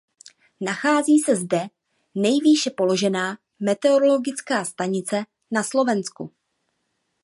[0.61, 1.67] Nachází se zde
[2.15, 6.31] nejvýše položená meteorologická stanice na Slovensku.